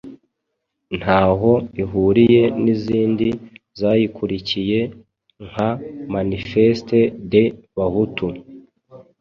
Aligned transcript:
Ntaho 0.99 1.51
ihuriye 1.83 2.43
n'izindi 2.63 3.29
zayikurikiye 3.79 4.79
nka 5.47 5.69
Manifeste 6.13 6.99
des 7.31 7.49
Bahutu 7.75 8.27